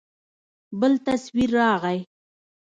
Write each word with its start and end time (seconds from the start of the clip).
بل 0.79 0.93
تصوير 1.05 1.49
راغى. 1.53 2.05